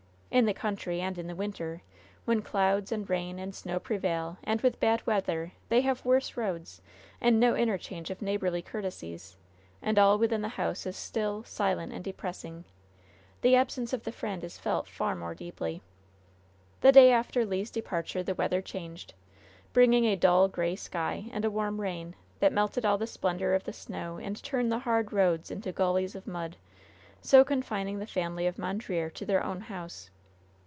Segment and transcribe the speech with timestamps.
[0.33, 1.81] In the country, and in the winter,
[2.23, 6.81] when clouds, and rain, and snow prevail, and with bad weather they have worse roads,
[7.19, 9.35] and no interchange of neighborly courtesies,
[9.81, 12.63] and all within the house is still, silent and depressing,
[13.41, 15.81] the absence of the friend is felt far more deeply.
[16.79, 19.13] The day after Le's departure the weather changed,
[19.73, 23.65] bringing a dull, gray sky, and a warm rain, that melted all the splendor of
[23.65, 26.55] the snow, and turned the hard roads into gullies of mud,
[27.21, 30.09] so confining the family of Mondreer to their own house.